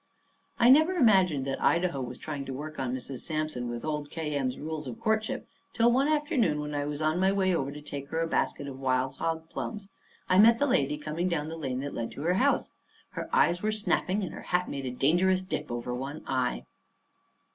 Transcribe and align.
I 0.57 0.71
never 0.71 0.93
imagined 0.95 1.45
that 1.45 1.61
Idaho 1.61 2.01
was 2.01 2.17
trying 2.17 2.43
to 2.45 2.53
work 2.53 2.79
on 2.79 2.95
Mrs. 2.95 3.19
Sampson 3.19 3.69
with 3.69 3.85
old 3.85 4.09
K. 4.09 4.33
M.'s 4.35 4.57
rules 4.57 4.87
of 4.87 4.99
courtship 4.99 5.47
till 5.73 5.91
one 5.91 6.07
afternoon 6.07 6.59
when 6.59 6.73
I 6.73 6.85
was 6.85 7.03
on 7.03 7.19
my 7.19 7.31
way 7.31 7.53
over 7.53 7.71
to 7.71 7.81
take 7.83 8.07
her 8.09 8.19
a 8.19 8.25
basket 8.27 8.67
of 8.67 8.79
wild 8.79 9.17
hog 9.17 9.47
plums. 9.51 9.89
I 10.27 10.39
met 10.39 10.57
the 10.57 10.65
lady 10.65 10.97
coming 10.97 11.29
down 11.29 11.49
the 11.49 11.55
lane 11.55 11.81
that 11.81 11.93
led 11.93 12.09
to 12.13 12.23
her 12.23 12.33
house. 12.41 12.71
Her 13.11 13.29
eyes 13.31 13.61
was 13.61 13.79
snapping, 13.79 14.23
and 14.23 14.33
her 14.33 14.41
hat 14.41 14.67
made 14.67 14.87
a 14.87 14.91
dangerous 14.91 15.43
dip 15.43 15.71
over 15.71 15.93
one 15.93 16.23
eye. 16.25 16.65